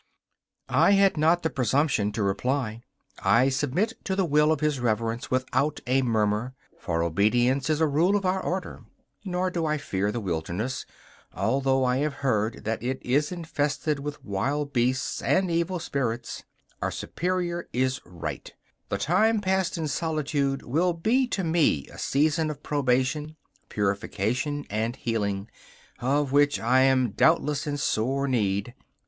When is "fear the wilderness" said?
9.77-10.87